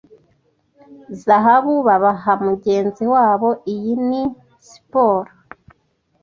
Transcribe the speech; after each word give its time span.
zahabu 1.23 1.73
babaha 1.87 2.31
mugenzi 2.45 3.03
wabo 3.13 3.49
Iyi 3.73 3.93
ni 4.07 4.23
siporo 4.67 5.31